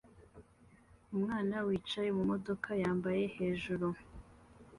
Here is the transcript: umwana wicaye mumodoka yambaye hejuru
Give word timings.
umwana 1.15 1.55
wicaye 1.67 2.09
mumodoka 2.17 2.69
yambaye 2.81 3.23
hejuru 3.35 3.87